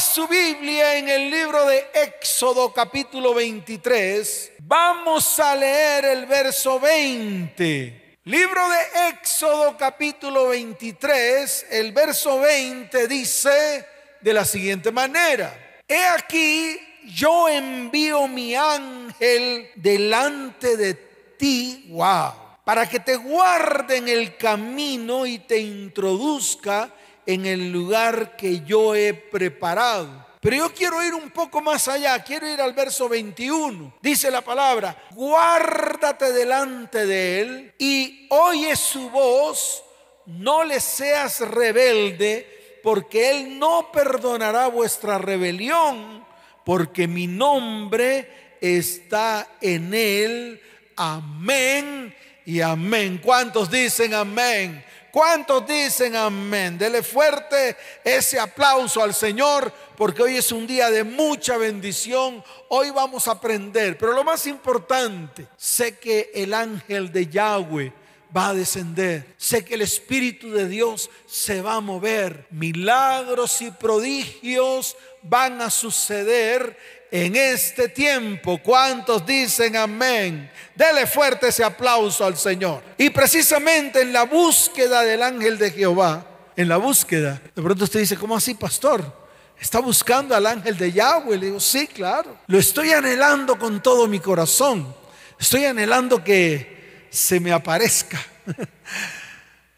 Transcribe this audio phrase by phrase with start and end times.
[0.00, 8.18] su Biblia en el libro de Éxodo capítulo 23, vamos a leer el verso 20.
[8.24, 13.84] Libro de Éxodo capítulo 23, el verso 20 dice
[14.22, 15.54] de la siguiente manera.
[15.86, 20.94] He aquí, yo envío mi ángel delante de
[21.36, 22.32] ti, wow,
[22.64, 26.90] para que te guarde en el camino y te introduzca
[27.26, 30.26] en el lugar que yo he preparado.
[30.40, 33.94] Pero yo quiero ir un poco más allá, quiero ir al verso 21.
[34.00, 39.84] Dice la palabra, guárdate delante de él y oye su voz,
[40.24, 46.24] no le seas rebelde, porque él no perdonará vuestra rebelión,
[46.64, 50.62] porque mi nombre está en él.
[50.96, 52.14] Amén
[52.46, 53.20] y amén.
[53.22, 54.82] ¿Cuántos dicen amén?
[55.10, 56.78] ¿Cuántos dicen amén?
[56.78, 62.42] Dele fuerte ese aplauso al Señor porque hoy es un día de mucha bendición.
[62.68, 67.92] Hoy vamos a aprender, pero lo más importante, sé que el ángel de Yahweh
[68.36, 69.34] va a descender.
[69.36, 72.46] Sé que el Espíritu de Dios se va a mover.
[72.50, 76.76] Milagros y prodigios van a suceder
[77.10, 78.60] en este tiempo.
[78.62, 80.50] ¿Cuántos dicen amén?
[80.74, 82.82] Dele fuerte ese aplauso al Señor.
[82.96, 88.00] Y precisamente en la búsqueda del ángel de Jehová, en la búsqueda, de pronto usted
[88.00, 89.20] dice, ¿cómo así, pastor?
[89.58, 91.36] ¿Está buscando al ángel de Yahweh?
[91.36, 92.38] Le digo, sí, claro.
[92.46, 94.94] Lo estoy anhelando con todo mi corazón.
[95.38, 98.18] Estoy anhelando que se me aparezca.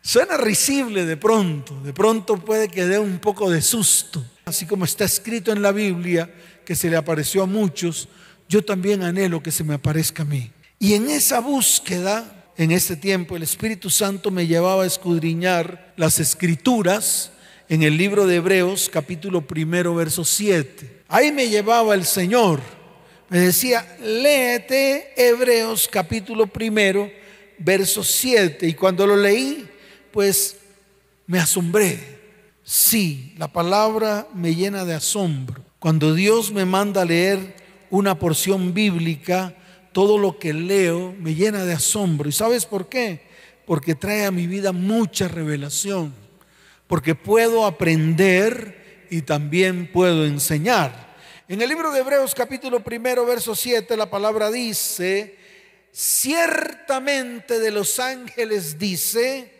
[0.02, 4.84] Suena risible de pronto, de pronto puede que dé un poco de susto, así como
[4.84, 6.28] está escrito en la Biblia
[6.64, 8.08] que se le apareció a muchos,
[8.48, 10.50] yo también anhelo que se me aparezca a mí.
[10.78, 16.18] Y en esa búsqueda, en este tiempo, el Espíritu Santo me llevaba a escudriñar las
[16.18, 17.30] escrituras
[17.68, 21.04] en el libro de Hebreos, capítulo primero, verso 7.
[21.08, 22.60] Ahí me llevaba el Señor.
[23.28, 27.10] Me decía, léete Hebreos, capítulo primero,
[27.58, 28.66] verso 7.
[28.66, 29.66] Y cuando lo leí,
[30.10, 30.56] pues
[31.26, 31.98] me asombré.
[32.62, 35.64] Sí, la palabra me llena de asombro.
[35.82, 37.56] Cuando Dios me manda a leer
[37.90, 39.52] una porción bíblica,
[39.90, 42.28] todo lo que leo me llena de asombro.
[42.28, 43.22] ¿Y sabes por qué?
[43.66, 46.14] Porque trae a mi vida mucha revelación.
[46.86, 51.16] Porque puedo aprender y también puedo enseñar.
[51.48, 55.34] En el libro de Hebreos capítulo primero, verso 7, la palabra dice,
[55.90, 59.52] ciertamente de los ángeles dice,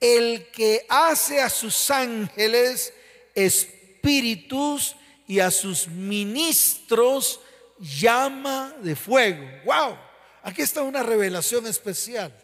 [0.00, 2.92] el que hace a sus ángeles
[3.36, 4.96] espíritus
[5.28, 7.38] y a sus ministros
[7.78, 9.46] llama de fuego.
[9.66, 9.96] ¡Wow!
[10.42, 12.34] Aquí está una revelación especial.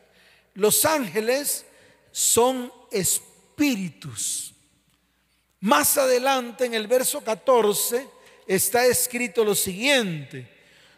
[0.53, 1.65] Los ángeles
[2.12, 4.53] son espíritus.
[5.61, 8.06] Más adelante en el verso 14
[8.47, 10.53] está escrito lo siguiente.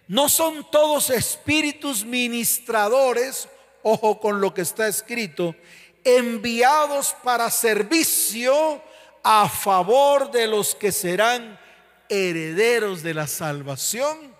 [0.08, 3.48] No son todos espíritus ministradores,
[3.84, 5.54] ojo con lo que está escrito,
[6.02, 8.82] enviados para servicio
[9.22, 11.60] a favor de los que serán
[12.08, 14.34] herederos de la salvación.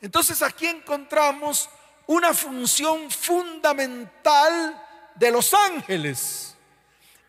[0.00, 1.68] Entonces aquí encontramos
[2.06, 4.82] una función fundamental
[5.14, 6.54] de los ángeles.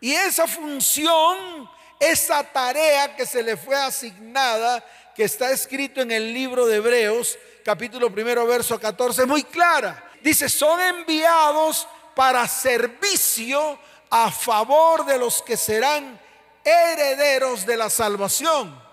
[0.00, 1.68] Y esa función,
[1.98, 4.84] esa tarea que se le fue asignada,
[5.14, 10.10] que está escrito en el libro de Hebreos, capítulo primero, verso 14, es muy clara.
[10.22, 13.78] Dice, son enviados para servicio
[14.08, 16.18] a favor de los que serán
[16.64, 18.89] herederos de la salvación.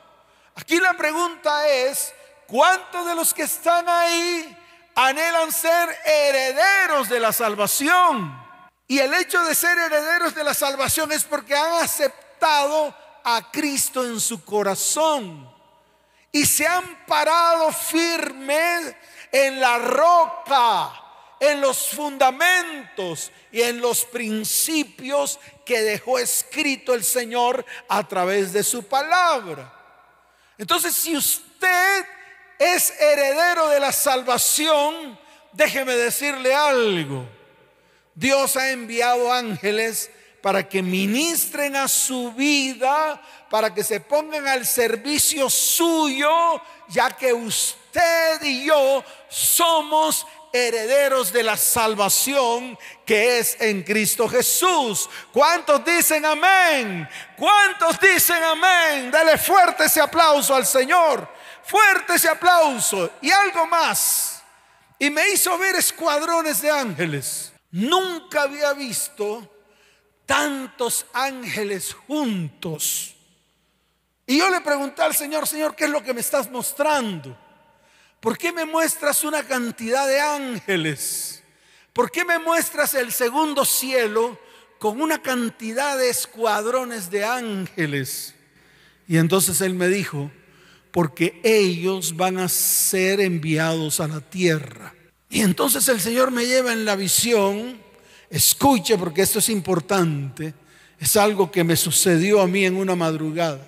[0.60, 2.14] Aquí la pregunta es,
[2.48, 4.58] ¿cuántos de los que están ahí
[4.96, 8.44] anhelan ser herederos de la salvación?
[8.88, 14.04] Y el hecho de ser herederos de la salvación es porque han aceptado a Cristo
[14.04, 15.48] en su corazón
[16.32, 18.96] y se han parado firmes
[19.32, 20.92] en la roca,
[21.40, 28.64] en los fundamentos y en los principios que dejó escrito el Señor a través de
[28.64, 29.77] su palabra.
[30.58, 32.06] Entonces, si usted
[32.58, 35.18] es heredero de la salvación,
[35.54, 37.28] déjeme decirle algo.
[38.16, 40.10] Dios ha enviado ángeles
[40.42, 47.34] para que ministren a su vida, para que se pongan al servicio suyo, ya que
[47.34, 55.10] usted y yo somos herederos de la salvación que es en Cristo Jesús.
[55.32, 57.08] ¿Cuántos dicen amén?
[57.36, 59.12] ¿Cuántos dicen amén?
[59.12, 61.28] Dale fuerte ese aplauso al Señor.
[61.64, 63.12] Fuerte ese aplauso.
[63.22, 64.42] Y algo más.
[65.00, 67.52] Y me hizo ver escuadrones de ángeles.
[67.72, 69.48] Nunca había visto
[70.26, 73.16] tantos ángeles juntos.
[74.26, 77.38] Y yo le pregunté al Señor, Señor, ¿qué es lo que me estás mostrando?
[78.20, 81.44] ¿Por qué me muestras una cantidad de ángeles?
[81.94, 84.40] ¿Por qué me muestras el segundo cielo
[84.80, 88.36] con una cantidad de escuadrones de ángeles?
[89.08, 90.32] Y entonces Él me dijo,
[90.92, 94.94] porque ellos van a ser enviados a la tierra.
[95.30, 97.78] Y entonces el Señor me lleva en la visión,
[98.30, 100.54] escuche porque esto es importante,
[101.00, 103.68] es algo que me sucedió a mí en una madrugada.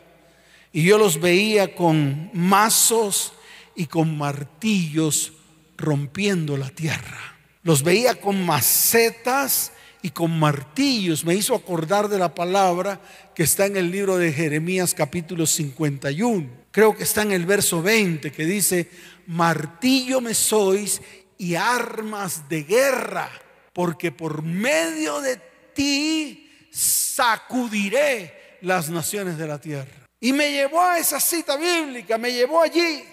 [0.72, 3.34] Y yo los veía con mazos
[3.80, 5.32] y con martillos
[5.78, 7.38] rompiendo la tierra.
[7.64, 9.72] Los veía con macetas
[10.02, 11.24] y con martillos.
[11.24, 13.00] Me hizo acordar de la palabra
[13.34, 16.46] que está en el libro de Jeremías capítulo 51.
[16.72, 18.92] Creo que está en el verso 20 que dice,
[19.28, 21.02] martillo me sois
[21.38, 23.32] y armas de guerra,
[23.72, 25.40] porque por medio de
[25.74, 30.06] ti sacudiré las naciones de la tierra.
[30.20, 33.06] Y me llevó a esa cita bíblica, me llevó allí.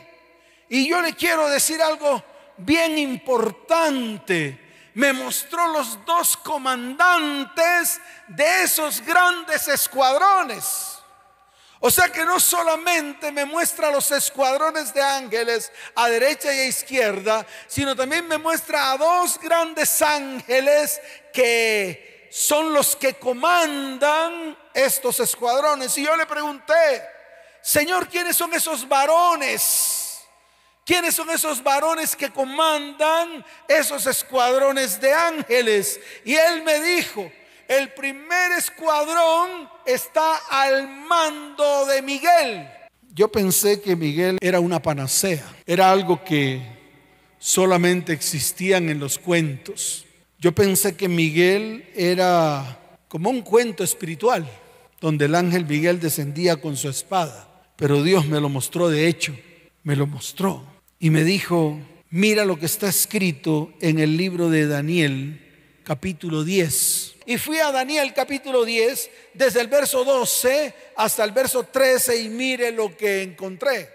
[0.68, 2.22] Y yo le quiero decir algo
[2.56, 4.90] bien importante.
[4.94, 10.96] Me mostró los dos comandantes de esos grandes escuadrones.
[11.80, 16.64] O sea que no solamente me muestra los escuadrones de ángeles a derecha y a
[16.64, 21.00] izquierda, sino también me muestra a dos grandes ángeles
[21.34, 25.96] que son los que comandan estos escuadrones.
[25.98, 27.02] Y yo le pregunté,
[27.60, 29.85] Señor, ¿quiénes son esos varones?
[30.86, 35.98] ¿Quiénes son esos varones que comandan esos escuadrones de ángeles?
[36.24, 37.28] Y él me dijo,
[37.66, 42.68] el primer escuadrón está al mando de Miguel.
[43.12, 46.62] Yo pensé que Miguel era una panacea, era algo que
[47.40, 50.06] solamente existían en los cuentos.
[50.38, 52.78] Yo pensé que Miguel era
[53.08, 54.48] como un cuento espiritual
[55.00, 57.48] donde el ángel Miguel descendía con su espada.
[57.74, 59.36] Pero Dios me lo mostró de hecho,
[59.82, 60.75] me lo mostró.
[60.98, 61.78] Y me dijo,
[62.10, 65.40] mira lo que está escrito en el libro de Daniel,
[65.84, 67.16] capítulo 10.
[67.26, 72.28] Y fui a Daniel capítulo 10, desde el verso 12 hasta el verso 13 y
[72.28, 73.90] mire lo que encontré.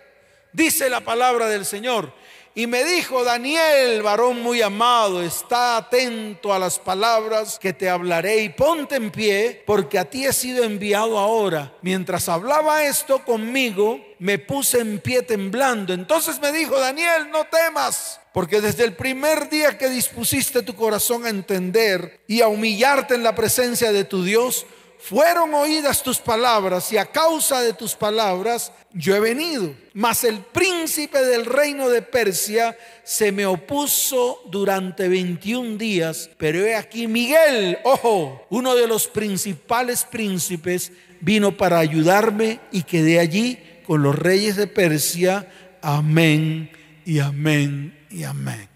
[0.54, 2.14] Dice la palabra del Señor.
[2.54, 8.44] Y me dijo, Daniel, varón muy amado, está atento a las palabras que te hablaré
[8.44, 11.74] y ponte en pie, porque a ti he sido enviado ahora.
[11.82, 15.94] Mientras hablaba esto conmigo, me puse en pie temblando.
[15.94, 21.26] Entonces me dijo, Daniel, no temas, porque desde el primer día que dispusiste tu corazón
[21.26, 24.66] a entender y a humillarte en la presencia de tu Dios,
[25.02, 29.74] fueron oídas tus palabras y a causa de tus palabras yo he venido.
[29.94, 36.76] Mas el príncipe del reino de Persia se me opuso durante 21 días, pero he
[36.76, 44.04] aquí Miguel, ojo, uno de los principales príncipes, vino para ayudarme y quedé allí con
[44.04, 45.50] los reyes de Persia.
[45.82, 46.70] Amén
[47.06, 48.70] y amén y amén.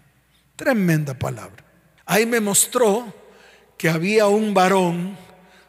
[0.56, 1.64] Tremenda palabra.
[2.04, 3.14] Ahí me mostró
[3.78, 5.25] que había un varón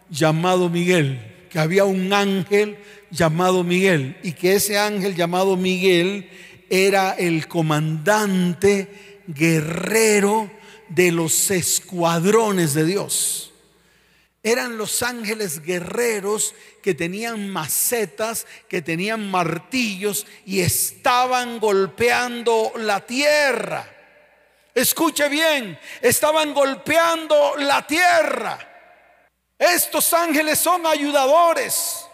[0.09, 2.77] llamado Miguel, que había un ángel
[3.09, 6.29] llamado Miguel y que ese ángel llamado Miguel
[6.69, 10.51] era el comandante guerrero
[10.89, 13.53] de los escuadrones de Dios.
[14.43, 23.93] Eran los ángeles guerreros que tenían macetas, que tenían martillos y estaban golpeando la tierra.
[24.73, 28.76] Escuche bien, estaban golpeando la tierra.
[29.57, 32.05] Estos ángeles son ayudadores,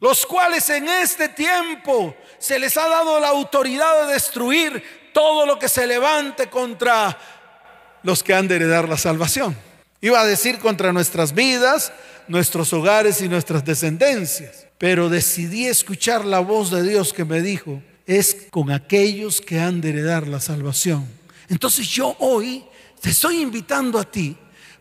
[0.00, 5.58] los cuales en este tiempo se les ha dado la autoridad de destruir todo lo
[5.58, 7.16] que se levante contra
[8.02, 9.56] los que han de heredar la salvación.
[10.00, 11.92] Iba a decir contra nuestras vidas,
[12.28, 14.66] nuestros hogares y nuestras descendencias.
[14.78, 19.80] Pero decidí escuchar la voz de Dios que me dijo, es con aquellos que han
[19.80, 21.06] de heredar la salvación.
[21.48, 22.64] Entonces yo hoy
[23.00, 24.36] te estoy invitando a ti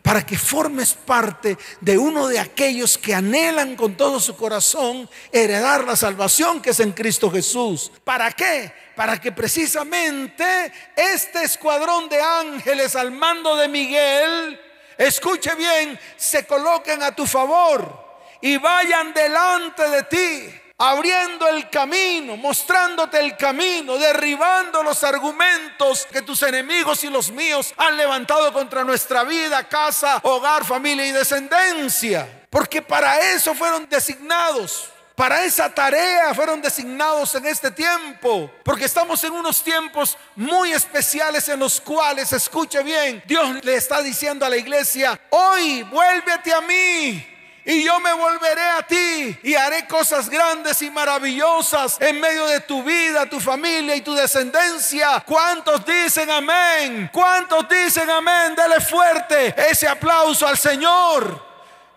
[0.08, 5.84] para que formes parte de uno de aquellos que anhelan con todo su corazón heredar
[5.84, 7.92] la salvación que es en Cristo Jesús.
[8.06, 8.72] ¿Para qué?
[8.96, 14.58] Para que precisamente este escuadrón de ángeles al mando de Miguel,
[14.98, 22.38] escuche bien, se coloquen a tu favor y vayan delante de ti abriendo el camino,
[22.38, 28.84] mostrándote el camino, derribando los argumentos que tus enemigos y los míos han levantado contra
[28.84, 32.46] nuestra vida, casa, hogar, familia y descendencia.
[32.50, 34.90] Porque para eso fueron designados.
[35.16, 41.50] Para esa tarea fueron designados en este tiempo, porque estamos en unos tiempos muy especiales
[41.50, 46.62] en los cuales, escuche bien, Dios le está diciendo a la iglesia, hoy vuélvete a
[46.62, 47.37] mí,
[47.70, 52.62] y yo me volveré a ti y haré cosas grandes y maravillosas en medio de
[52.62, 55.22] tu vida, tu familia y tu descendencia.
[55.26, 57.10] ¿Cuántos dicen amén?
[57.12, 58.56] ¿Cuántos dicen amén?
[58.56, 61.46] Dele fuerte ese aplauso al Señor.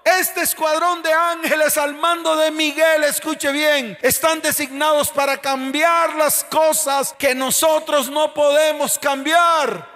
[0.03, 6.43] Este escuadrón de ángeles al mando de Miguel, escuche bien, están designados para cambiar las
[6.43, 9.87] cosas que nosotros no podemos cambiar,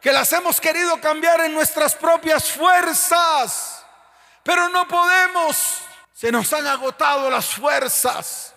[0.00, 3.71] que las hemos querido cambiar en nuestras propias fuerzas,
[4.42, 5.78] pero no podemos,
[6.12, 8.54] se nos han agotado las fuerzas.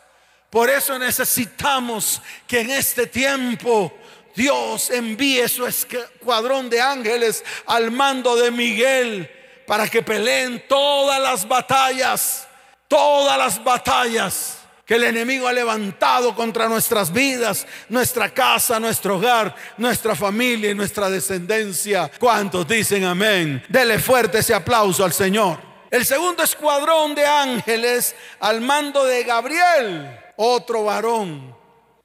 [0.49, 3.93] Por eso necesitamos que en este tiempo
[4.35, 9.29] Dios envíe su escuadrón de ángeles al mando de Miguel
[9.65, 12.47] para que peleen todas las batallas,
[12.87, 19.55] todas las batallas que el enemigo ha levantado contra nuestras vidas, nuestra casa, nuestro hogar,
[19.77, 22.11] nuestra familia y nuestra descendencia.
[22.19, 23.63] ¿Cuántos dicen amén?
[23.67, 25.74] Dele fuerte ese aplauso al Señor.
[25.95, 31.55] El segundo escuadrón de ángeles al mando de Gabriel, otro varón,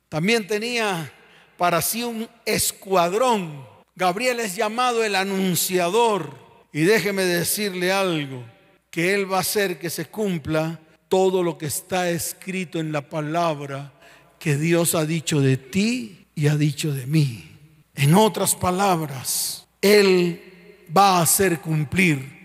[0.09, 1.13] también tenía
[1.57, 3.67] para sí un escuadrón.
[3.97, 6.39] Gabriel es llamado el anunciador
[6.73, 8.45] y déjeme decirle algo,
[8.93, 10.79] que Él va a hacer que se cumpla
[11.09, 13.93] todo lo que está escrito en la palabra
[14.39, 17.59] que Dios ha dicho de ti y ha dicho de mí.
[17.97, 22.39] En otras palabras, Él va a hacer cumplir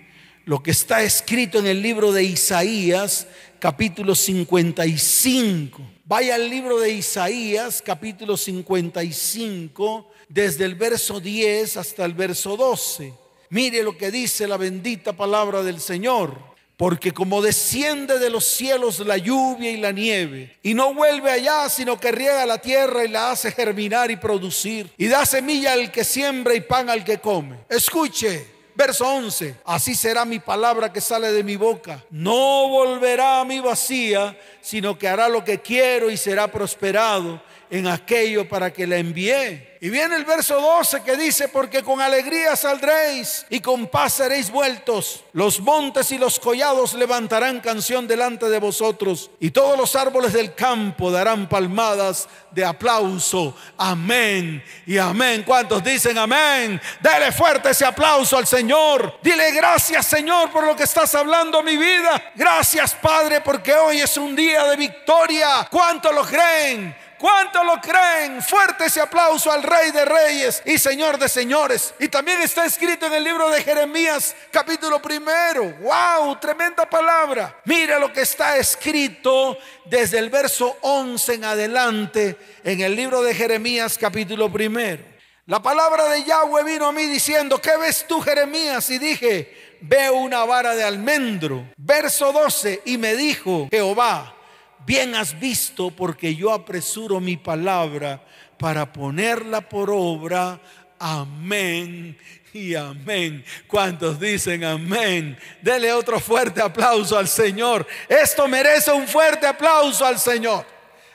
[0.46, 3.28] lo que está escrito en el libro de Isaías,
[3.60, 5.82] capítulo 55.
[6.06, 13.12] Vaya al libro de Isaías, capítulo 55, desde el verso 10 hasta el verso 12.
[13.50, 16.54] Mire lo que dice la bendita palabra del Señor.
[16.78, 21.70] Porque como desciende de los cielos la lluvia y la nieve, y no vuelve allá,
[21.70, 25.90] sino que riega la tierra y la hace germinar y producir, y da semilla al
[25.90, 27.60] que siembra y pan al que come.
[27.70, 32.04] Escuche, verso 11, así será mi palabra que sale de mi boca.
[32.10, 37.88] No volverá a mi vacía, sino que hará lo que quiero y será prosperado en
[37.88, 39.75] aquello para que la envié.
[39.86, 44.50] Y viene el verso 12 que dice, porque con alegría saldréis y con paz seréis
[44.50, 45.24] vueltos.
[45.32, 50.56] Los montes y los collados levantarán canción delante de vosotros y todos los árboles del
[50.56, 53.56] campo darán palmadas de aplauso.
[53.78, 55.44] Amén y amén.
[55.46, 56.82] ¿Cuántos dicen amén?
[57.00, 59.20] Dele fuerte ese aplauso al Señor.
[59.22, 62.32] Dile gracias Señor por lo que estás hablando mi vida.
[62.34, 65.68] Gracias Padre porque hoy es un día de victoria.
[65.70, 67.05] ¿Cuántos lo creen?
[67.26, 68.40] ¿Cuánto lo creen?
[68.40, 71.96] Fuerte ese aplauso al Rey de Reyes y Señor de Señores.
[71.98, 75.74] Y también está escrito en el libro de Jeremías, capítulo primero.
[75.80, 76.36] ¡Wow!
[76.40, 77.60] Tremenda palabra.
[77.66, 83.34] Mira lo que está escrito desde el verso 11 en adelante en el libro de
[83.34, 85.04] Jeremías, capítulo primero.
[85.48, 88.88] La palabra de Yahweh vino a mí diciendo: ¿Qué ves tú, Jeremías?
[88.92, 91.74] Y dije: Veo una vara de almendro.
[91.76, 92.84] Verso 12.
[92.86, 94.36] Y me dijo Jehová
[94.86, 98.22] bien has visto porque yo apresuro mi palabra
[98.58, 100.60] para ponerla por obra.
[101.00, 102.18] Amén
[102.54, 103.44] y amén.
[103.68, 105.38] ¿Cuántos dicen amén?
[105.62, 107.86] Dele otro fuerte aplauso al Señor.
[108.08, 110.66] Esto merece un fuerte aplauso al Señor.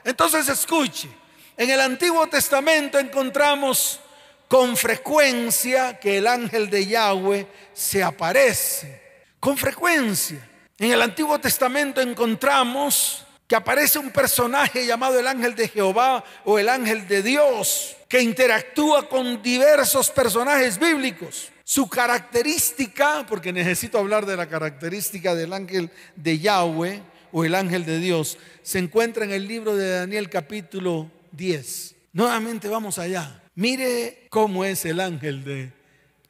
[0.05, 1.09] Entonces escuche,
[1.57, 4.01] en el Antiguo Testamento encontramos
[4.49, 9.01] con frecuencia que el ángel de Yahweh se aparece.
[9.39, 10.47] Con frecuencia.
[10.79, 16.61] En el Antiguo Testamento encontramos que aparece un personaje llamado el ángel de Jehová o
[16.61, 21.51] el ángel de Dios, que interactúa con diversos personajes bíblicos.
[21.65, 27.03] Su característica, porque necesito hablar de la característica del ángel de Yahweh
[27.33, 31.97] o el ángel de Dios, se encuentra en el libro de Daniel capítulo 10.
[32.13, 33.43] Nuevamente vamos allá.
[33.57, 35.73] Mire cómo es el ángel de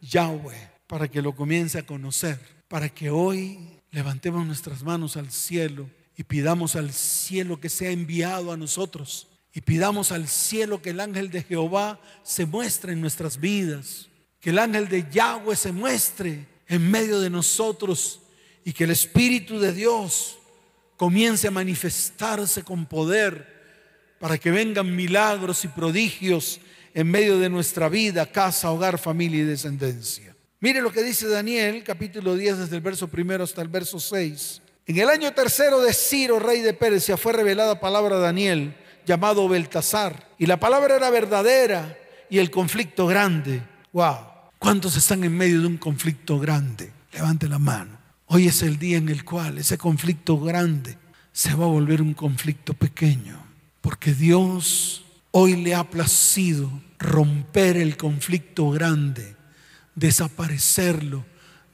[0.00, 5.86] Yahweh, para que lo comience a conocer, para que hoy levantemos nuestras manos al cielo
[6.20, 9.26] y pidamos al cielo que sea enviado a nosotros.
[9.54, 14.10] Y pidamos al cielo que el ángel de Jehová se muestre en nuestras vidas.
[14.38, 18.20] Que el ángel de Yahweh se muestre en medio de nosotros.
[18.66, 20.36] Y que el Espíritu de Dios
[20.98, 26.60] comience a manifestarse con poder para que vengan milagros y prodigios
[26.92, 30.36] en medio de nuestra vida, casa, hogar, familia y descendencia.
[30.60, 34.60] Mire lo que dice Daniel, capítulo 10, desde el verso primero hasta el verso 6.
[34.90, 38.74] En el año tercero de Ciro, rey de Persia, fue revelada palabra a Daniel,
[39.06, 40.30] llamado Beltasar.
[40.36, 41.96] Y la palabra era verdadera
[42.28, 43.62] y el conflicto grande.
[43.92, 44.16] Wow.
[44.58, 46.92] ¿Cuántos están en medio de un conflicto grande?
[47.12, 47.98] Levante la mano.
[48.26, 50.98] Hoy es el día en el cual ese conflicto grande
[51.30, 53.40] se va a volver un conflicto pequeño.
[53.82, 56.68] Porque Dios hoy le ha placido
[56.98, 59.36] romper el conflicto grande,
[59.94, 61.24] desaparecerlo,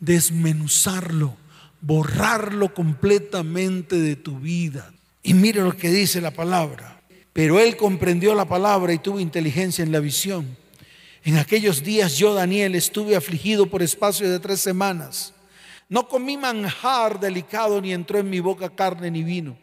[0.00, 1.45] desmenuzarlo
[1.86, 4.92] borrarlo completamente de tu vida.
[5.22, 7.00] Y mire lo que dice la palabra.
[7.32, 10.56] Pero él comprendió la palabra y tuvo inteligencia en la visión.
[11.22, 15.32] En aquellos días yo, Daniel, estuve afligido por espacio de tres semanas.
[15.88, 19.56] No comí manjar delicado, ni entró en mi boca carne ni vino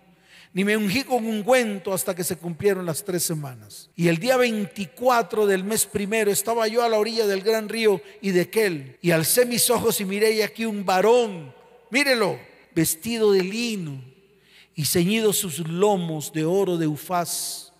[0.53, 3.89] ni me ungí con ungüento hasta que se cumplieron las tres semanas.
[3.95, 7.99] Y el día 24 del mes primero estaba yo a la orilla del gran río
[8.21, 11.53] y de aquel, y alcé mis ojos y miré y aquí un varón,
[11.93, 12.39] mírelo,
[12.73, 14.01] vestido de lino
[14.75, 17.71] y ceñidos sus lomos de oro de ufaz.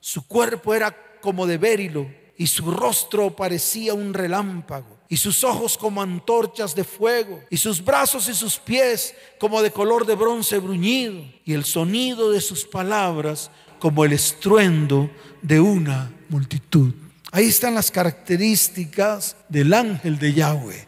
[0.00, 5.76] Su cuerpo era como de bérilo y su rostro parecía un relámpago y sus ojos
[5.76, 10.58] como antorchas de fuego, y sus brazos y sus pies como de color de bronce
[10.58, 15.10] bruñido, y el sonido de sus palabras como el estruendo
[15.40, 16.92] de una multitud.
[17.32, 20.87] Ahí están las características del ángel de Yahweh.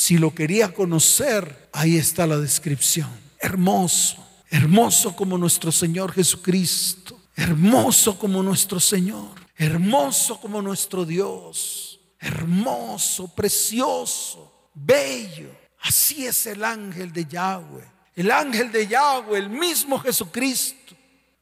[0.00, 3.10] Si lo quería conocer, ahí está la descripción.
[3.38, 11.90] Hermoso, hermoso como nuestro Señor Jesucristo, hermoso como nuestro Señor, hermoso como nuestro Dios
[12.20, 15.50] hermoso, precioso, bello.
[15.80, 17.90] Así es el ángel de Yahweh.
[18.14, 20.94] El ángel de Yahweh, el mismo Jesucristo,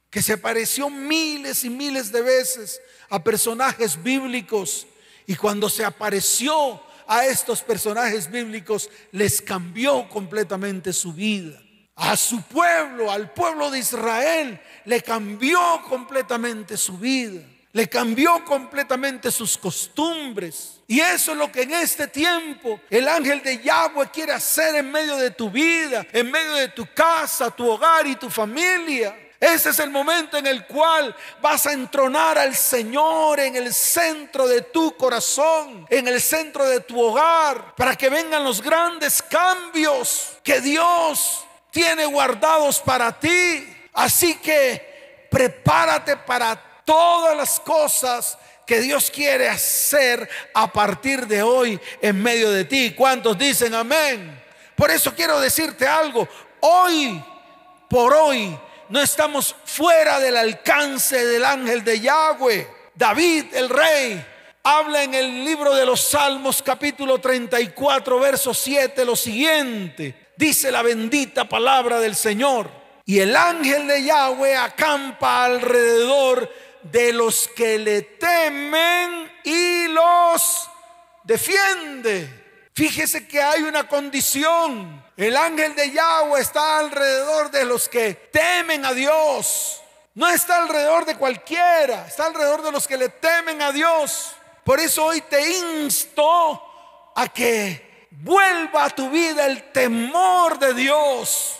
[0.08, 4.86] que se apareció miles y miles de veces a personajes bíblicos.
[5.26, 11.60] Y cuando se apareció a estos personajes bíblicos, les cambió completamente su vida.
[11.96, 19.30] A su pueblo, al pueblo de Israel, le cambió completamente su vida le cambió completamente
[19.30, 20.80] sus costumbres.
[20.86, 24.90] Y eso es lo que en este tiempo el ángel de Yahweh quiere hacer en
[24.90, 29.14] medio de tu vida, en medio de tu casa, tu hogar y tu familia.
[29.40, 34.48] Ese es el momento en el cual vas a entronar al Señor en el centro
[34.48, 40.32] de tu corazón, en el centro de tu hogar, para que vengan los grandes cambios
[40.42, 43.64] que Dios tiene guardados para ti.
[43.92, 51.80] Así que prepárate para todas las cosas que Dios quiere hacer a partir de hoy
[52.02, 52.92] en medio de ti.
[52.96, 54.42] ¿Cuántos dicen amén?
[54.74, 56.28] Por eso quiero decirte algo.
[56.60, 57.24] Hoy,
[57.88, 62.66] por hoy, no estamos fuera del alcance del ángel de Yahweh.
[62.94, 64.24] David, el rey,
[64.62, 70.28] habla en el libro de los Salmos capítulo 34, verso 7 lo siguiente.
[70.36, 72.70] Dice la bendita palabra del Señor.
[73.04, 76.50] Y el ángel de Yahweh acampa alrededor
[76.82, 80.68] de los que le temen y los
[81.24, 82.37] defiende.
[82.78, 85.04] Fíjese que hay una condición.
[85.16, 89.82] El ángel de Yahweh está alrededor de los que temen a Dios.
[90.14, 94.30] No está alrededor de cualquiera, está alrededor de los que le temen a Dios.
[94.62, 101.56] Por eso hoy te insto a que vuelva a tu vida el temor de Dios.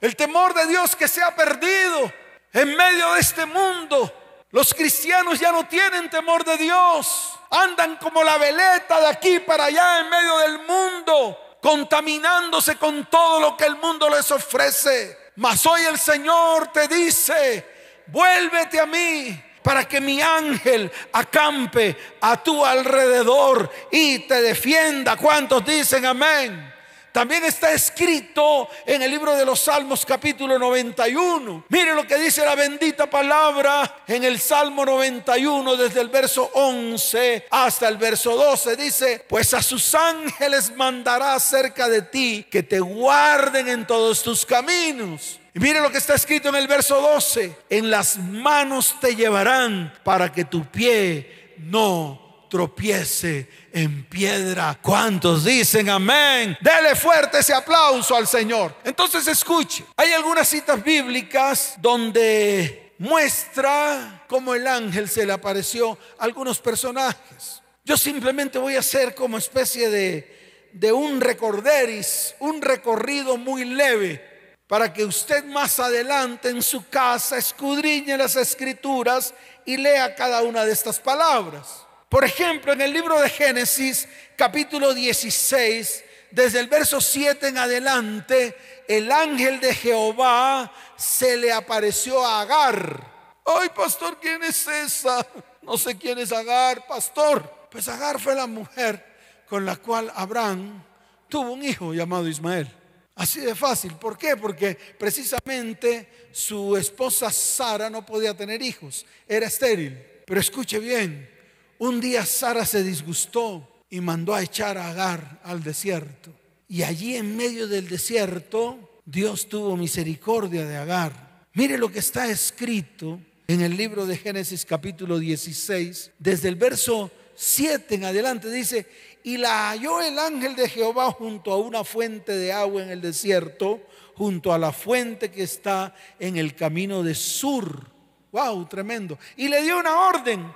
[0.00, 2.10] El temor de Dios que se ha perdido
[2.54, 4.10] en medio de este mundo
[4.52, 7.35] los cristianos ya no tienen temor de Dios.
[7.50, 13.40] Andan como la veleta de aquí para allá en medio del mundo, contaminándose con todo
[13.40, 15.32] lo que el mundo les ofrece.
[15.36, 17.66] Mas hoy el Señor te dice,
[18.06, 25.16] vuélvete a mí para que mi ángel acampe a tu alrededor y te defienda.
[25.16, 26.75] ¿Cuántos dicen amén?
[27.16, 31.64] También está escrito en el libro de los Salmos capítulo 91.
[31.70, 37.46] Mire lo que dice la bendita palabra en el Salmo 91 desde el verso 11
[37.50, 38.76] hasta el verso 12.
[38.76, 44.44] Dice, pues a sus ángeles mandará cerca de ti que te guarden en todos tus
[44.44, 45.40] caminos.
[45.54, 47.56] Y mire lo que está escrito en el verso 12.
[47.70, 54.78] En las manos te llevarán para que tu pie no tropiece en piedra.
[54.82, 56.56] ¿Cuántos dicen amén?
[56.60, 58.74] Dele fuerte ese aplauso al Señor.
[58.84, 66.24] Entonces escuche, hay algunas citas bíblicas donde muestra cómo el ángel se le apareció a
[66.24, 67.62] algunos personajes.
[67.84, 74.36] Yo simplemente voy a hacer como especie de, de un recorderis, un recorrido muy leve
[74.66, 79.32] para que usted más adelante en su casa escudriñe las escrituras
[79.64, 81.85] y lea cada una de estas palabras.
[82.08, 88.56] Por ejemplo, en el libro de Génesis, capítulo 16, desde el verso 7 en adelante,
[88.86, 93.40] el ángel de Jehová se le apareció a Agar.
[93.44, 95.26] Ay, pastor, ¿quién es esa?
[95.62, 97.68] No sé quién es Agar, pastor.
[97.70, 99.04] Pues Agar fue la mujer
[99.48, 100.82] con la cual Abraham
[101.28, 102.72] tuvo un hijo llamado Ismael.
[103.16, 103.94] Así de fácil.
[103.94, 104.36] ¿Por qué?
[104.36, 109.06] Porque precisamente su esposa Sara no podía tener hijos.
[109.26, 109.98] Era estéril.
[110.26, 111.35] Pero escuche bien,
[111.78, 116.32] un día Sara se disgustó y mandó a echar a Agar al desierto.
[116.68, 121.46] Y allí en medio del desierto, Dios tuvo misericordia de Agar.
[121.54, 127.10] Mire lo que está escrito en el libro de Génesis capítulo 16, desde el verso
[127.36, 128.86] 7 en adelante, dice,
[129.22, 133.00] y la halló el ángel de Jehová junto a una fuente de agua en el
[133.00, 133.80] desierto,
[134.14, 137.90] junto a la fuente que está en el camino de Sur.
[138.32, 139.18] Wow, tremendo.
[139.36, 140.46] Y le dio una orden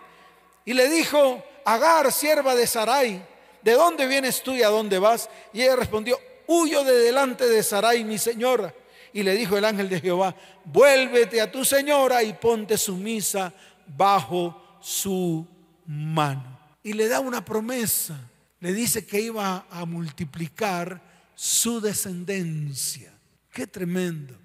[0.65, 3.23] y le dijo, Agar, sierva de Sarai,
[3.63, 5.29] ¿de dónde vienes tú y a dónde vas?
[5.53, 8.75] Y ella respondió, huyo de delante de Sarai, mi señora.
[9.13, 13.53] Y le dijo el ángel de Jehová, vuélvete a tu señora y ponte sumisa
[13.87, 15.47] bajo su
[15.87, 16.59] mano.
[16.83, 18.19] Y le da una promesa,
[18.61, 21.01] le dice que iba a multiplicar
[21.35, 23.13] su descendencia.
[23.53, 24.37] Qué tremendo.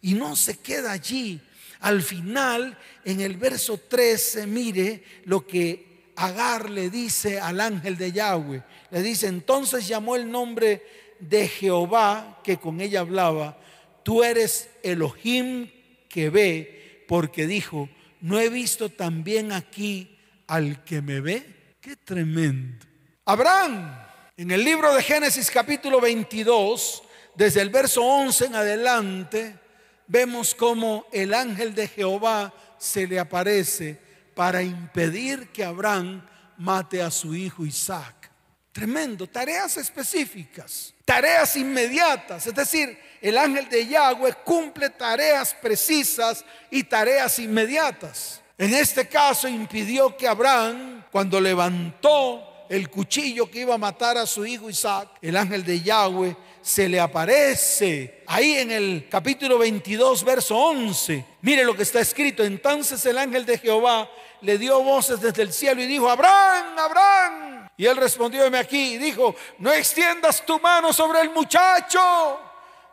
[0.00, 1.40] Y no se queda allí.
[1.84, 8.10] Al final, en el verso 13, mire lo que Agar le dice al ángel de
[8.10, 8.62] Yahweh.
[8.90, 10.82] Le dice, entonces llamó el nombre
[11.18, 13.58] de Jehová que con ella hablaba,
[14.02, 15.70] tú eres Elohim
[16.08, 17.90] que ve, porque dijo,
[18.22, 20.16] no he visto también aquí
[20.46, 21.44] al que me ve.
[21.82, 22.86] Qué tremendo.
[23.26, 23.94] Abraham,
[24.38, 27.02] en el libro de Génesis capítulo 22,
[27.34, 29.63] desde el verso 11 en adelante,
[30.06, 33.98] vemos como el ángel de Jehová se le aparece
[34.34, 36.24] para impedir que Abraham
[36.58, 38.30] mate a su hijo Isaac.
[38.72, 46.82] Tremendo, tareas específicas, tareas inmediatas, es decir, el ángel de Yahweh cumple tareas precisas y
[46.82, 48.42] tareas inmediatas.
[48.58, 54.26] En este caso impidió que Abraham, cuando levantó el cuchillo que iba a matar a
[54.26, 60.24] su hijo Isaac, el ángel de Yahweh se le aparece ahí en el capítulo 22,
[60.24, 61.22] verso 11.
[61.42, 62.42] Mire lo que está escrito.
[62.42, 67.68] Entonces el ángel de Jehová le dio voces desde el cielo y dijo, Abraham, Abraham.
[67.76, 72.00] Y él respondió, aquí y dijo, no extiendas tu mano sobre el muchacho,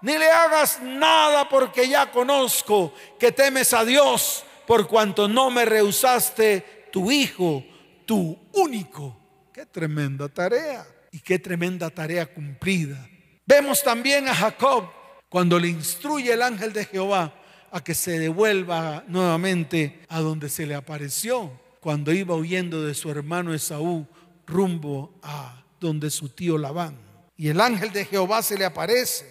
[0.02, 5.64] ni le hagas nada porque ya conozco que temes a Dios por cuanto no me
[5.64, 7.64] rehusaste tu hijo,
[8.06, 9.18] tu único.
[9.54, 13.08] Qué tremenda tarea y qué tremenda tarea cumplida.
[13.52, 14.86] Vemos también a Jacob
[15.28, 17.34] cuando le instruye el ángel de Jehová
[17.70, 23.12] a que se devuelva nuevamente a donde se le apareció cuando iba huyendo de su
[23.12, 24.08] hermano Esaú
[24.48, 26.96] rumbo a donde su tío Labán.
[27.36, 29.26] Y el ángel de Jehová se le aparece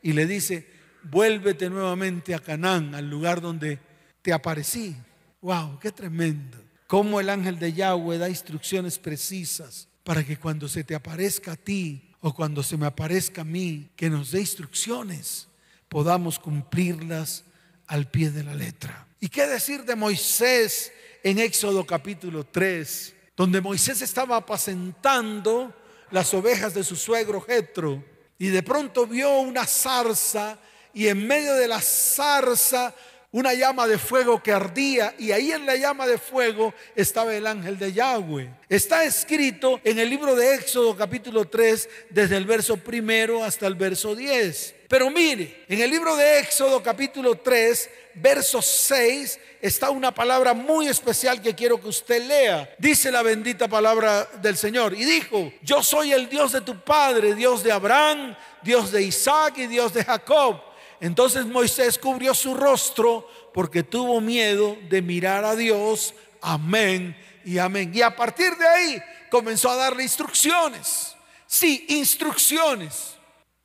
[0.00, 0.70] y le dice,
[1.02, 3.80] vuélvete nuevamente a Canaán, al lugar donde
[4.22, 4.94] te aparecí.
[5.40, 6.56] Wow, qué tremendo.
[6.86, 11.56] Cómo el ángel de Yahweh da instrucciones precisas para que cuando se te aparezca a
[11.56, 15.46] ti o cuando se me aparezca a mí, que nos dé instrucciones,
[15.88, 17.44] podamos cumplirlas
[17.86, 19.06] al pie de la letra.
[19.20, 25.72] ¿Y qué decir de Moisés en Éxodo capítulo 3, donde Moisés estaba apacentando
[26.10, 28.02] las ovejas de su suegro Jetro
[28.40, 30.58] y de pronto vio una zarza
[30.92, 32.92] y en medio de la zarza
[33.36, 37.46] una llama de fuego que ardía y ahí en la llama de fuego estaba el
[37.46, 38.48] ángel de Yahweh.
[38.66, 43.74] Está escrito en el libro de Éxodo capítulo 3 desde el verso primero hasta el
[43.74, 44.76] verso 10.
[44.88, 50.88] Pero mire, en el libro de Éxodo capítulo 3, verso 6, está una palabra muy
[50.88, 52.74] especial que quiero que usted lea.
[52.78, 54.94] Dice la bendita palabra del Señor.
[54.94, 59.58] Y dijo, yo soy el Dios de tu Padre, Dios de Abraham, Dios de Isaac
[59.58, 60.65] y Dios de Jacob.
[61.00, 66.14] Entonces Moisés cubrió su rostro porque tuvo miedo de mirar a Dios.
[66.40, 67.90] Amén y amén.
[67.94, 71.14] Y a partir de ahí comenzó a darle instrucciones.
[71.46, 73.16] Sí, instrucciones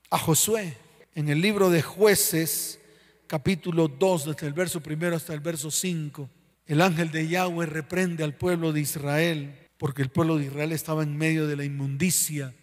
[0.10, 0.78] a Josué.
[1.13, 2.80] En el libro de jueces,
[3.28, 6.30] capítulo 2, desde el verso primero hasta el verso 5,
[6.67, 11.02] el ángel de Yahweh reprende al pueblo de Israel porque el pueblo de Israel estaba
[11.02, 12.54] en medio de la inmundicia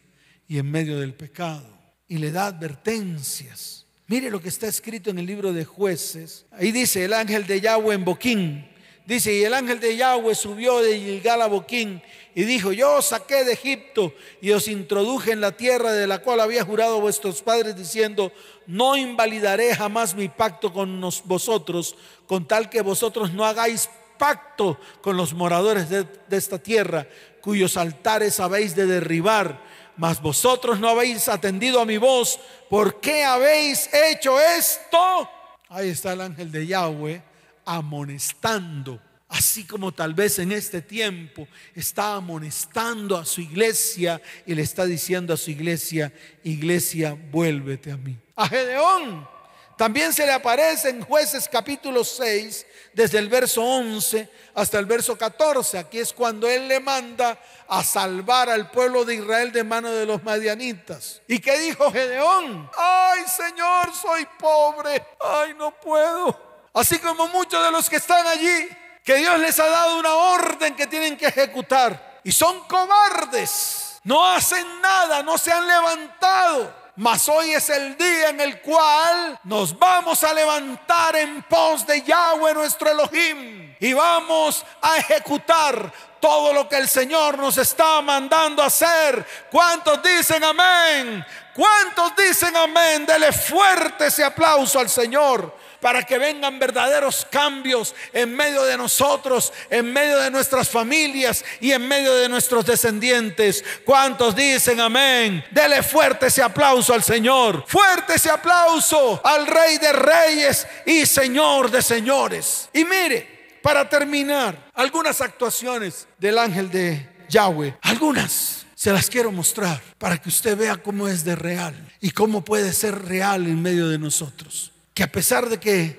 [0.46, 1.68] y en medio del pecado.
[2.06, 6.46] Y le da advertencias Mire lo que está escrito en el libro de jueces.
[6.52, 8.66] Ahí dice el ángel de Yahweh en Boquín.
[9.04, 12.02] Dice, y el ángel de Yahweh subió de Gilgal a Boquín
[12.34, 16.20] y dijo, yo os saqué de Egipto y os introduje en la tierra de la
[16.20, 18.32] cual había jurado vuestros padres diciendo,
[18.66, 21.94] no invalidaré jamás mi pacto con vosotros,
[22.26, 27.06] con tal que vosotros no hagáis pacto con los moradores de, de esta tierra,
[27.42, 29.67] cuyos altares habéis de derribar
[29.98, 32.40] mas vosotros no habéis atendido a mi voz.
[32.70, 35.28] ¿Por qué habéis hecho esto?
[35.68, 37.22] Ahí está el ángel de Yahweh
[37.64, 39.00] amonestando.
[39.28, 44.86] Así como tal vez en este tiempo está amonestando a su iglesia y le está
[44.86, 46.10] diciendo a su iglesia,
[46.44, 48.16] iglesia, vuélvete a mí.
[48.36, 49.37] A Gedeón
[49.78, 55.16] También se le aparece en jueces capítulo 6, desde el verso 11 hasta el verso
[55.16, 55.78] 14.
[55.78, 57.38] Aquí es cuando él le manda
[57.68, 61.22] a salvar al pueblo de Israel de mano de los madianitas.
[61.28, 62.68] ¿Y qué dijo Gedeón?
[62.76, 65.00] Ay Señor, soy pobre.
[65.20, 66.68] Ay, no puedo.
[66.74, 68.68] Así como muchos de los que están allí,
[69.04, 72.18] que Dios les ha dado una orden que tienen que ejecutar.
[72.24, 74.00] Y son cobardes.
[74.02, 79.38] No hacen nada, no se han levantado mas hoy es el día en el cual
[79.44, 86.52] nos vamos a levantar en pos de Yahweh nuestro Elohim y vamos a ejecutar todo
[86.52, 89.24] lo que el Señor nos está mandando hacer.
[89.48, 91.24] ¿Cuántos dicen amén?
[91.54, 93.06] ¿Cuántos dicen amén?
[93.06, 99.52] Dele fuerte ese aplauso al Señor para que vengan verdaderos cambios en medio de nosotros,
[99.70, 103.64] en medio de nuestras familias y en medio de nuestros descendientes.
[103.84, 105.44] ¿Cuántos dicen amén?
[105.50, 107.64] Dele fuerte ese aplauso al Señor.
[107.66, 112.68] Fuerte ese aplauso al Rey de Reyes y Señor de Señores.
[112.72, 117.76] Y mire, para terminar, algunas actuaciones del ángel de Yahweh.
[117.82, 122.44] Algunas se las quiero mostrar para que usted vea cómo es de real y cómo
[122.44, 125.96] puede ser real en medio de nosotros que a pesar de que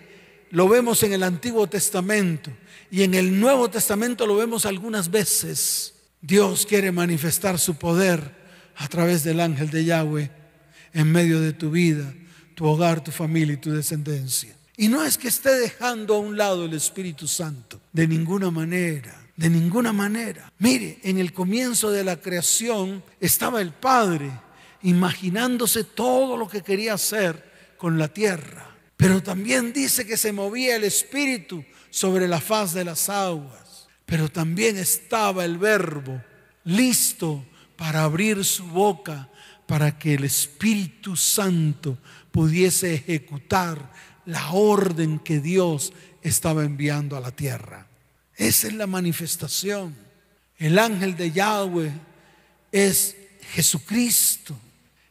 [0.52, 2.52] lo vemos en el Antiguo Testamento
[2.92, 8.36] y en el Nuevo Testamento lo vemos algunas veces, Dios quiere manifestar su poder
[8.76, 10.30] a través del ángel de Yahweh
[10.92, 12.14] en medio de tu vida,
[12.56, 14.54] tu hogar, tu familia y tu descendencia.
[14.76, 19.16] Y no es que esté dejando a un lado el Espíritu Santo, de ninguna manera,
[19.38, 20.52] de ninguna manera.
[20.58, 24.30] Mire, en el comienzo de la creación estaba el Padre
[24.82, 28.69] imaginándose todo lo que quería hacer con la tierra.
[29.00, 33.88] Pero también dice que se movía el Espíritu sobre la faz de las aguas.
[34.06, 36.22] Pero también estaba el verbo
[36.66, 37.46] listo
[37.78, 39.30] para abrir su boca
[39.68, 41.98] para que el Espíritu Santo
[42.34, 43.90] pudiese ejecutar
[44.26, 47.88] la orden que Dios estaba enviando a la tierra.
[48.36, 49.96] Esa es la manifestación.
[50.58, 51.94] El ángel de Yahweh
[52.70, 53.16] es
[53.54, 54.60] Jesucristo.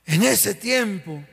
[0.05, 1.25] En ese tiempo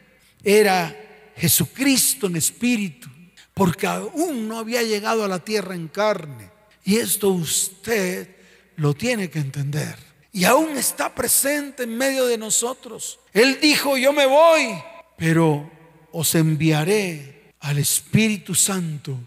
[0.41, 1.04] era
[1.35, 3.09] Jesucristo en espíritu,
[3.53, 6.49] porque aún no había llegado a la tierra en carne.
[6.83, 8.35] Y esto usted
[8.77, 9.95] lo tiene que entender.
[10.31, 13.19] Y aún está presente en medio de nosotros.
[13.33, 14.75] Él dijo, yo me voy,
[15.17, 15.71] pero
[16.11, 19.17] os enviaré al Espíritu Santo,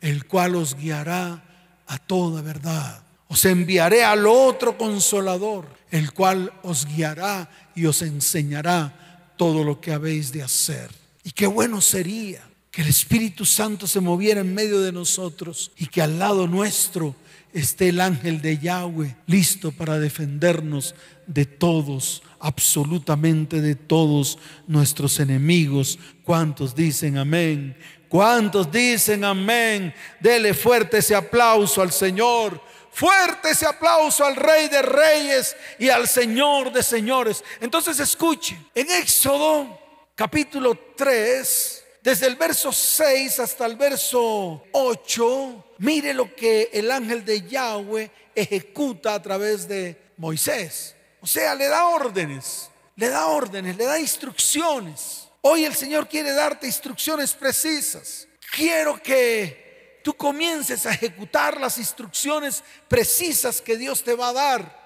[0.00, 3.02] el cual os guiará a toda verdad.
[3.28, 9.92] Os enviaré al otro consolador, el cual os guiará y os enseñará todo lo que
[9.92, 10.99] habéis de hacer.
[11.24, 15.86] Y qué bueno sería que el Espíritu Santo se moviera en medio de nosotros y
[15.86, 17.16] que al lado nuestro
[17.52, 20.94] esté el ángel de Yahweh listo para defendernos
[21.26, 25.98] de todos, absolutamente de todos nuestros enemigos.
[26.24, 27.76] ¿Cuántos dicen amén?
[28.08, 29.92] ¿Cuántos dicen amén?
[30.20, 32.60] Dele fuerte ese aplauso al Señor.
[32.92, 37.42] Fuerte ese aplauso al Rey de Reyes y al Señor de Señores.
[37.60, 39.79] Entonces escuche, en Éxodo
[40.20, 47.24] capítulo 3, desde el verso 6 hasta el verso 8, mire lo que el ángel
[47.24, 50.94] de Yahweh ejecuta a través de Moisés.
[51.22, 55.26] O sea, le da órdenes, le da órdenes, le da instrucciones.
[55.40, 58.28] Hoy el Señor quiere darte instrucciones precisas.
[58.52, 64.79] Quiero que tú comiences a ejecutar las instrucciones precisas que Dios te va a dar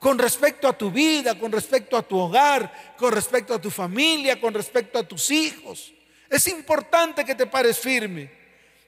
[0.00, 4.40] con respecto a tu vida, con respecto a tu hogar, con respecto a tu familia,
[4.40, 5.92] con respecto a tus hijos.
[6.28, 8.32] Es importante que te pares firme.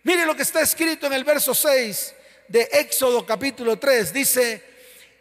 [0.03, 2.15] Mire lo que está escrito en el verso 6
[2.49, 4.13] de Éxodo capítulo 3.
[4.13, 4.65] Dice,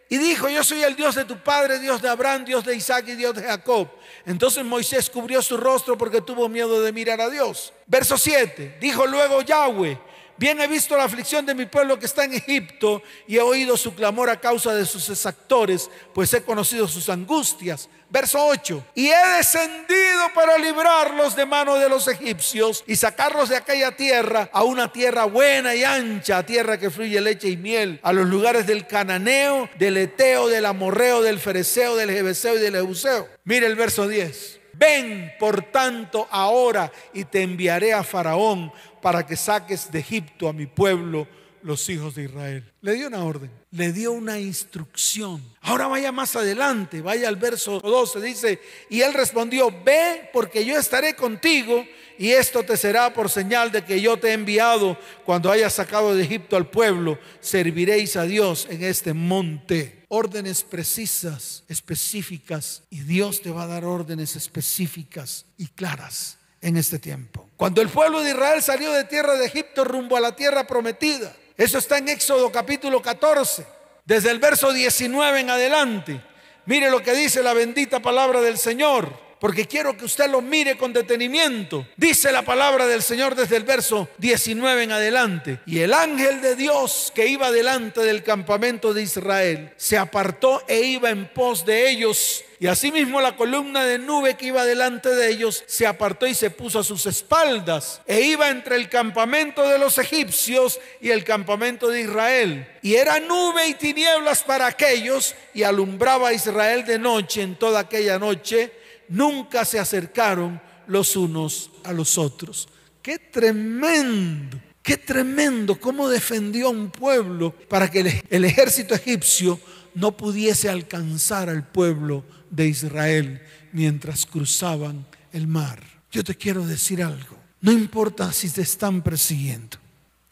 [0.07, 3.05] y dijo, yo soy el Dios de tu padre, Dios de Abraham, Dios de Isaac
[3.09, 3.89] y Dios de Jacob.
[4.25, 7.73] Entonces Moisés cubrió su rostro porque tuvo miedo de mirar a Dios.
[7.85, 9.99] Verso 7, dijo luego Yahweh,
[10.41, 13.77] Bien he visto la aflicción de mi pueblo que está en Egipto y he oído
[13.77, 17.89] su clamor a causa de sus exactores, pues he conocido sus angustias.
[18.09, 18.83] Verso 8.
[18.95, 24.49] Y he descendido para librarlos de mano de los egipcios y sacarlos de aquella tierra
[24.51, 28.65] a una tierra buena y ancha, tierra que fluye leche y miel, a los lugares
[28.65, 33.29] del cananeo, del eteo, del amorreo, del fereceo, del jebeseo y del ebuseo.
[33.43, 34.60] Mire el verso 10.
[34.81, 40.53] Ven, por tanto, ahora y te enviaré a Faraón para que saques de Egipto a
[40.53, 41.27] mi pueblo,
[41.61, 42.73] los hijos de Israel.
[42.81, 45.43] Le dio una orden, le dio una instrucción.
[45.61, 50.75] Ahora vaya más adelante, vaya al verso 12, dice, y él respondió, ve porque yo
[50.75, 51.85] estaré contigo
[52.17, 56.15] y esto te será por señal de que yo te he enviado cuando hayas sacado
[56.15, 63.41] de Egipto al pueblo, serviréis a Dios en este monte órdenes precisas, específicas, y Dios
[63.41, 67.47] te va a dar órdenes específicas y claras en este tiempo.
[67.55, 71.33] Cuando el pueblo de Israel salió de tierra de Egipto rumbo a la tierra prometida,
[71.55, 73.65] eso está en Éxodo capítulo 14,
[74.03, 76.21] desde el verso 19 en adelante.
[76.65, 80.77] Mire lo que dice la bendita palabra del Señor porque quiero que usted lo mire
[80.77, 81.87] con detenimiento.
[81.97, 85.59] Dice la palabra del Señor desde el verso 19 en adelante.
[85.65, 90.81] Y el ángel de Dios que iba delante del campamento de Israel se apartó e
[90.81, 92.43] iba en pos de ellos.
[92.59, 96.51] Y asimismo la columna de nube que iba delante de ellos se apartó y se
[96.51, 101.87] puso a sus espaldas e iba entre el campamento de los egipcios y el campamento
[101.87, 102.67] de Israel.
[102.83, 107.79] Y era nube y tinieblas para aquellos y alumbraba a Israel de noche en toda
[107.79, 108.80] aquella noche
[109.11, 112.67] nunca se acercaron los unos a los otros.
[113.01, 119.59] Qué tremendo, qué tremendo cómo defendió a un pueblo para que el ejército egipcio
[119.95, 123.41] no pudiese alcanzar al pueblo de Israel
[123.73, 125.83] mientras cruzaban el mar.
[126.11, 129.77] Yo te quiero decir algo, no importa si te están persiguiendo,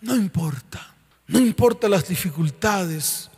[0.02, 0.94] no importa,
[1.28, 3.30] no importa las dificultades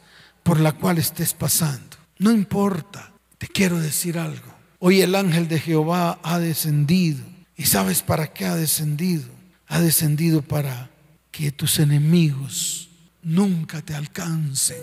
[0.44, 4.51] por las cuales estés pasando, no importa, te quiero decir algo.
[4.84, 7.24] Hoy el ángel de Jehová ha descendido.
[7.56, 9.26] ¿Y sabes para qué ha descendido?
[9.68, 10.90] Ha descendido para
[11.30, 12.90] que tus enemigos
[13.22, 14.82] nunca te alcancen.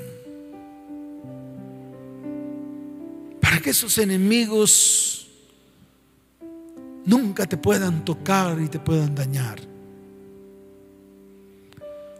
[3.40, 5.26] Para que esos enemigos
[7.04, 9.58] nunca te puedan tocar y te puedan dañar.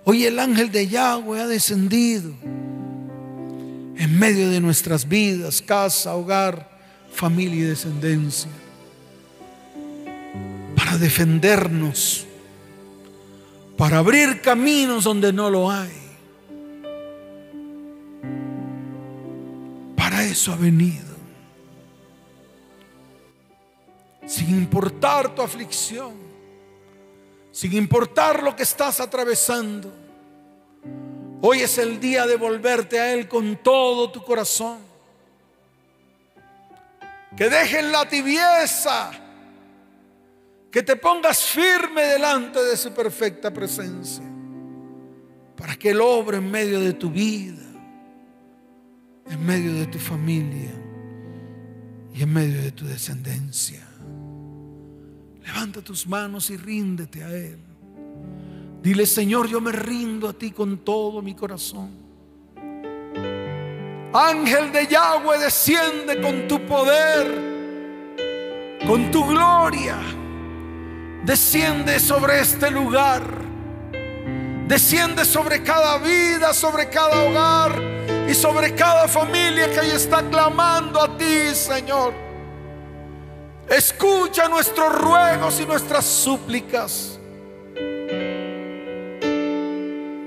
[0.03, 6.78] Hoy el ángel de Yahweh ha descendido en medio de nuestras vidas, casa, hogar
[7.11, 8.51] familia y descendencia,
[10.77, 12.27] para defendernos,
[13.77, 15.93] para abrir caminos donde no lo hay.
[19.97, 21.07] Para eso ha venido.
[24.27, 26.13] Sin importar tu aflicción,
[27.51, 29.93] sin importar lo que estás atravesando.
[31.41, 34.88] Hoy es el día de volverte a Él con todo tu corazón
[37.39, 39.13] que dejen la tibieza,
[40.73, 44.25] que te pongas firme delante de su perfecta presencia,
[45.57, 47.63] para que Él obre en medio de tu vida,
[49.31, 50.73] en medio de tu familia
[52.13, 53.87] y en medio de tu descendencia.
[55.41, 57.61] Levanta tus manos y ríndete a Él.
[58.83, 62.08] Dile, Señor, yo me rindo a ti con todo mi corazón.
[64.19, 67.29] Ángel de Yahweh, desciende con tu poder,
[68.85, 69.97] con tu gloria.
[71.23, 73.23] Desciende sobre este lugar.
[74.67, 77.81] Desciende sobre cada vida, sobre cada hogar
[78.29, 82.13] y sobre cada familia que hoy está clamando a ti, Señor.
[83.69, 87.21] Escucha nuestros ruegos y nuestras súplicas.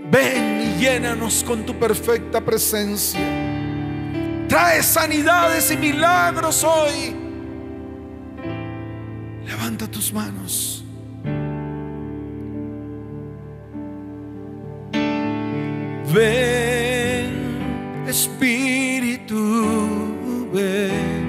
[0.09, 3.40] Ven y llénanos con tu perfecta presencia.
[4.51, 7.15] Trae sanidades y milagros hoy.
[9.45, 10.83] Levanta tus manos.
[16.13, 17.31] Ven,
[18.05, 19.39] Espíritu,
[20.53, 21.21] ven.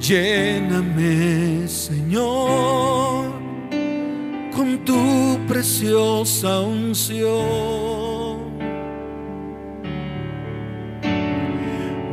[0.00, 3.30] Lléname, Señor,
[4.56, 7.99] con tu preciosa unción.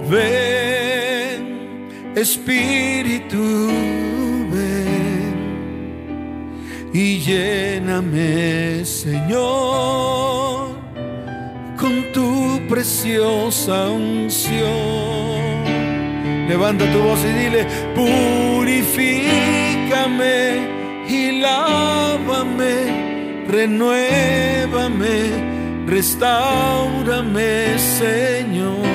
[0.09, 1.43] Ven,
[2.15, 3.67] Espíritu,
[4.49, 5.35] ven
[6.93, 10.69] y lléname, Señor,
[11.77, 15.57] con tu preciosa unción.
[16.47, 19.09] Levanta tu voz y dile, purifícame
[21.09, 25.31] y lávame, renuévame,
[25.85, 28.86] restaurame, Señor.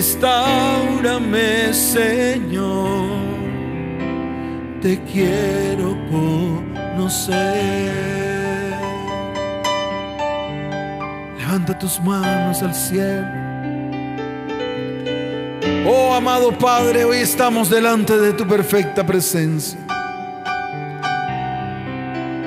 [0.00, 3.20] Restaurame, Señor.
[4.80, 5.94] Te quiero
[6.96, 7.92] conocer.
[11.38, 13.28] Levanta tus manos al cielo.
[15.86, 19.78] Oh amado Padre, hoy estamos delante de tu perfecta presencia.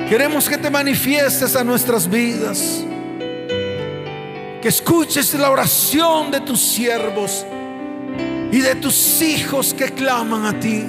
[0.09, 2.84] Queremos que te manifiestes a nuestras vidas
[4.59, 7.45] que escuches la oración de tus siervos
[8.53, 10.83] y de tus hijos que claman a ti.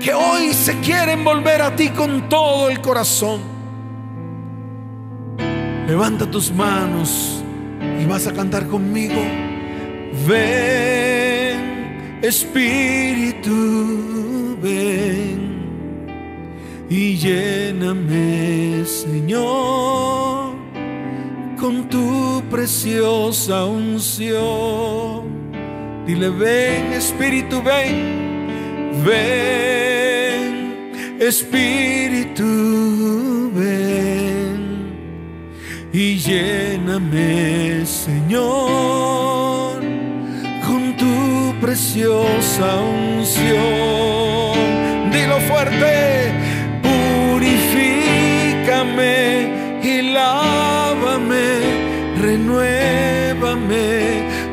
[0.00, 3.40] que hoy se quieren volver a ti con todo el corazón.
[5.86, 7.42] Levanta tus manos
[8.00, 9.20] y vas a cantar conmigo.
[10.26, 13.56] Ven, Espíritu,
[14.62, 15.40] ven
[16.88, 20.54] y lléname, Señor,
[21.58, 25.19] con tu preciosa unción.
[26.10, 27.94] Dile, ven, Espíritu, ven,
[29.04, 30.52] ven,
[31.20, 32.42] Espíritu,
[33.54, 34.90] ven
[35.92, 39.80] y lléname, Señor,
[40.66, 43.52] con tu preciosa unción.
[45.12, 46.32] Dilo fuerte,
[46.82, 47.78] purifícame
[49.80, 51.60] y lávame,
[52.20, 54.00] renuévame,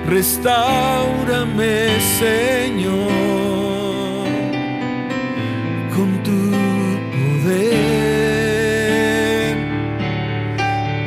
[0.07, 3.07] restaurame, Señor,
[5.93, 6.51] con tu
[7.13, 7.67] poder.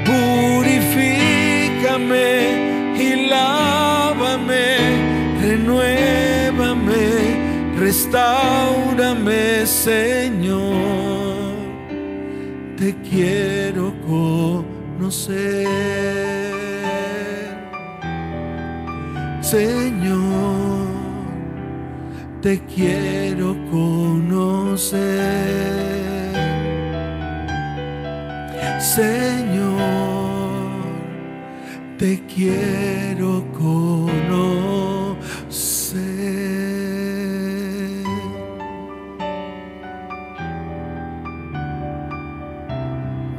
[0.05, 1.33] Purifícame
[2.99, 4.67] y lávame,
[5.41, 7.07] renuévame,
[7.79, 10.71] restaurame, Señor.
[12.77, 16.00] Te quiero conocer.
[19.51, 20.87] Señor,
[22.41, 25.01] te quiero conocer.
[28.79, 29.81] Señor,
[31.99, 34.85] te quiero conocer.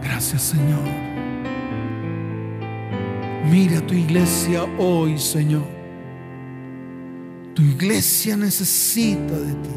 [0.03, 0.89] Gracias, Señor.
[3.49, 5.80] Mira tu iglesia hoy, Señor.
[7.81, 9.69] Iglesia necesita de ti.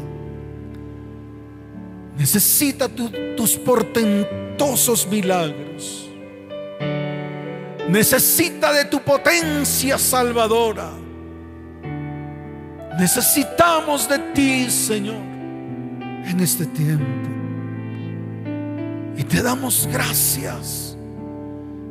[2.19, 6.07] Necesita tu- tus portentosos milagros.
[7.89, 10.91] Necesita de tu potencia salvadora.
[12.99, 15.15] Necesitamos de ti, Señor,
[16.27, 17.05] en este tiempo.
[19.17, 20.95] Y te damos gracias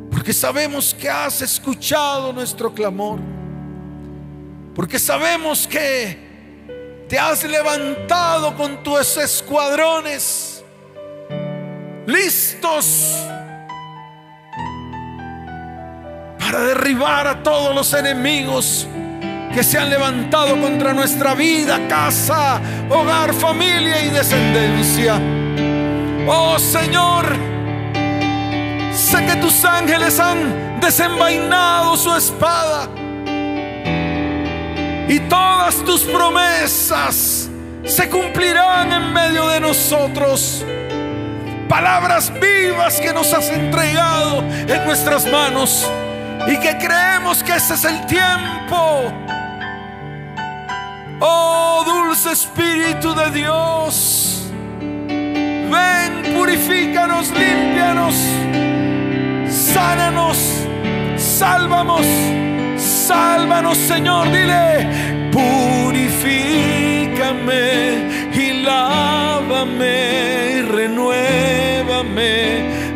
[0.09, 3.19] porque sabemos que has escuchado nuestro clamor.
[4.75, 10.63] Porque sabemos que te has levantado con tus escuadrones
[12.05, 13.25] listos
[16.37, 18.85] para derribar a todos los enemigos
[19.53, 22.59] que se han levantado contra nuestra vida, casa,
[22.89, 25.21] hogar, familia y descendencia.
[26.27, 27.25] Oh Señor,
[28.93, 32.89] sé que tus ángeles han desenvainado su espada
[35.07, 37.49] y todas tus promesas
[37.83, 40.65] se cumplirán en medio de nosotros.
[41.69, 45.89] Palabras vivas que nos has entregado en nuestras manos
[46.47, 49.11] y que creemos que ese es el tiempo.
[51.19, 54.51] Oh dulce Espíritu de Dios,
[55.09, 58.15] ven, purifícanos, límpianos,
[59.49, 60.37] sánanos,
[61.17, 62.05] sálvanos.
[63.07, 64.87] Sálvanos, Señor, dile,
[65.31, 66.33] purifícame
[68.33, 72.33] y lávame y renuévame,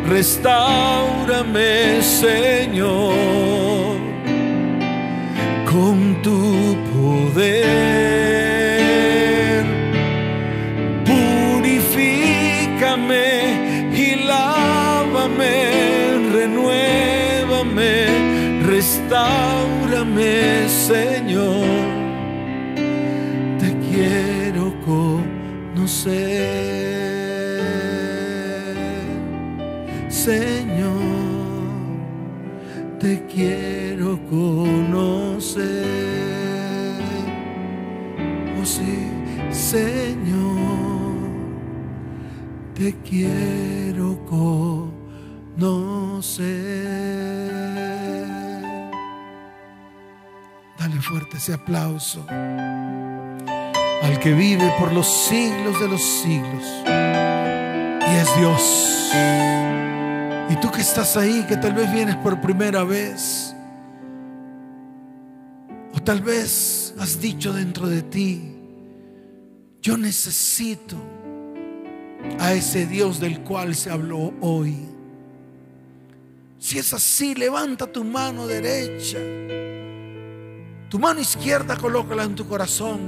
[0.08, 3.98] restaurame, Señor,
[5.70, 8.29] con tu poder.
[20.90, 21.66] Señor.
[23.60, 26.10] Te quiero conocer,
[30.08, 30.98] Señor.
[32.98, 35.84] Te quiero conocer.
[38.60, 38.98] Oh sí,
[39.52, 40.80] Señor
[42.80, 43.59] te quiero
[51.00, 52.24] Fuerte ese aplauso
[54.02, 56.62] al que vive por los siglos de los siglos
[58.06, 59.12] y es Dios.
[60.50, 63.54] Y tú que estás ahí, que tal vez vienes por primera vez,
[65.94, 68.56] o tal vez has dicho dentro de ti,
[69.80, 70.96] yo necesito
[72.38, 74.76] a ese Dios del cual se habló hoy.
[76.58, 79.18] Si es así, levanta tu mano derecha.
[80.90, 82.98] Tu mano izquierda colócala en tu corazón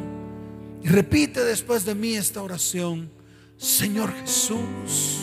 [0.84, 3.10] y repite después de mí esta oración.
[3.56, 5.18] Señor Jesús,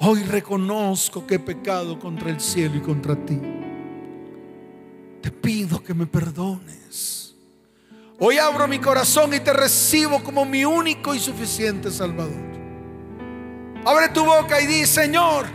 [0.00, 3.40] hoy reconozco que he pecado contra el cielo y contra ti.
[5.22, 7.34] Te pido que me perdones.
[8.18, 12.48] Hoy abro mi corazón y te recibo como mi único y suficiente Salvador.
[13.86, 15.46] Abre tu boca y di, Señor,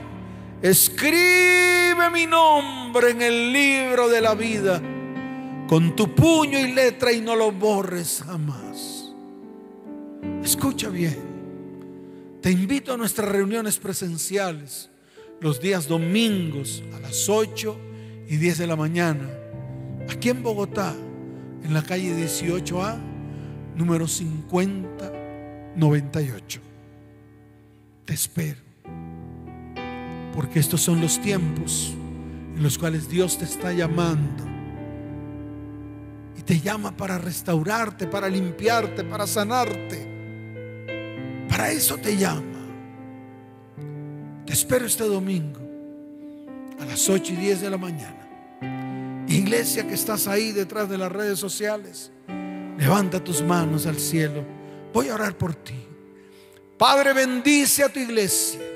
[0.63, 4.81] escribe mi nombre en el libro de la vida
[5.67, 9.13] con tu puño y letra y no lo borres jamás.
[10.43, 11.31] Escucha bien.
[12.41, 14.89] Te invito a nuestras reuniones presenciales
[15.39, 17.75] los días domingos a las 8
[18.29, 19.29] y 10 de la mañana,
[20.09, 20.95] aquí en Bogotá,
[21.63, 22.97] en la calle 18A,
[23.75, 26.61] número 5098.
[28.05, 28.61] Te espero,
[30.33, 31.93] porque estos son los tiempos
[32.55, 34.43] en los cuales Dios te está llamando
[36.37, 40.11] y te llama para restaurarte, para limpiarte, para sanarte.
[41.47, 42.41] Para eso te llama.
[44.45, 45.61] Te espero este domingo
[46.79, 49.25] a las 8 y 10 de la mañana.
[49.27, 52.11] Iglesia que estás ahí detrás de las redes sociales,
[52.77, 54.43] levanta tus manos al cielo.
[54.91, 55.75] Voy a orar por ti.
[56.77, 58.72] Padre, bendice a tu iglesia.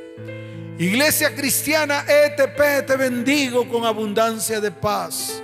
[0.79, 5.41] Iglesia cristiana ETP, te bendigo con abundancia de paz.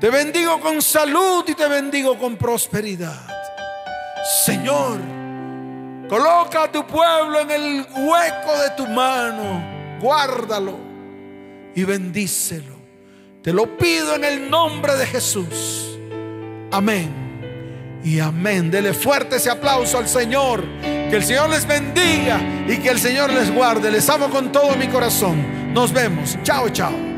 [0.00, 3.22] Te bendigo con salud y te bendigo con prosperidad.
[4.44, 4.98] Señor,
[6.08, 9.98] coloca a tu pueblo en el hueco de tu mano.
[10.00, 10.76] Guárdalo
[11.74, 12.74] y bendícelo.
[13.42, 15.98] Te lo pido en el nombre de Jesús.
[16.72, 17.23] Amén.
[18.04, 18.70] Y amén.
[18.70, 20.62] Dele fuerte ese aplauso al Señor.
[20.82, 23.90] Que el Señor les bendiga y que el Señor les guarde.
[23.90, 25.72] Les amo con todo mi corazón.
[25.72, 26.38] Nos vemos.
[26.42, 27.13] Chao, chao.